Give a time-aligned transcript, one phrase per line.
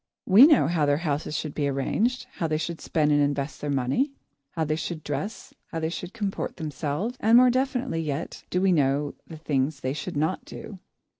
[0.25, 3.69] We know how their houses should be arranged, how they should spend and invest their
[3.69, 4.09] money,
[4.53, 8.71] how they should dress, how they should comport themselves, and more definitely yet do we
[8.71, 10.79] know the things they should not do.